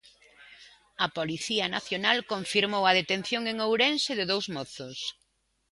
[1.05, 4.97] A Policía Nacional confirmou a detención en Ourense de dous mozos.